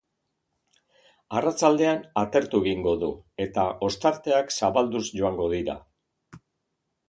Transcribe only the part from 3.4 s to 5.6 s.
eta ostarteak zabalduz joango